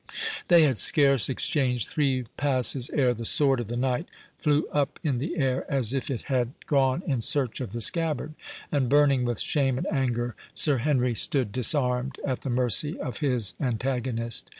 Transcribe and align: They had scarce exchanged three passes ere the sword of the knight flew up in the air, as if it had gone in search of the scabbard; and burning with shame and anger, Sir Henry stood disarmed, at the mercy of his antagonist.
They 0.47 0.63
had 0.63 0.79
scarce 0.79 1.29
exchanged 1.29 1.87
three 1.87 2.23
passes 2.35 2.89
ere 2.89 3.13
the 3.13 3.23
sword 3.23 3.59
of 3.59 3.67
the 3.67 3.77
knight 3.77 4.07
flew 4.39 4.65
up 4.71 4.99
in 5.03 5.19
the 5.19 5.37
air, 5.37 5.63
as 5.71 5.93
if 5.93 6.09
it 6.09 6.23
had 6.23 6.53
gone 6.65 7.03
in 7.05 7.21
search 7.21 7.61
of 7.61 7.69
the 7.69 7.81
scabbard; 7.81 8.33
and 8.71 8.89
burning 8.89 9.25
with 9.25 9.39
shame 9.39 9.77
and 9.77 9.85
anger, 9.91 10.33
Sir 10.55 10.79
Henry 10.79 11.13
stood 11.13 11.51
disarmed, 11.51 12.17
at 12.25 12.41
the 12.41 12.49
mercy 12.49 12.97
of 12.99 13.19
his 13.19 13.53
antagonist. 13.61 14.49